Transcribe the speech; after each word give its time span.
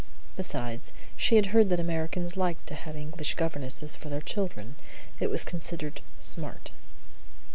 Besides, 0.35 0.91
she 1.15 1.35
had 1.35 1.45
heard 1.53 1.69
that 1.69 1.79
Americans 1.79 2.35
liked 2.35 2.65
to 2.65 2.73
have 2.73 2.95
English 2.95 3.35
governesses 3.35 3.95
for 3.95 4.09
their 4.09 4.19
children; 4.19 4.75
it 5.19 5.29
was 5.29 5.43
considered 5.43 6.01
"smart." 6.17 6.71